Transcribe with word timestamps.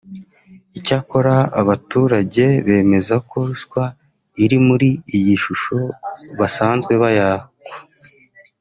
Icyakora 0.77 1.35
aba 1.47 1.63
baturage 1.69 2.45
bemeza 2.65 3.15
ko 3.29 3.37
‘ruswa’ 3.49 3.83
iri 4.43 4.57
muri 4.67 4.89
iyi 5.17 5.33
shusho 5.43 5.77
basanzwe 6.39 6.93
bayakwa 7.03 7.47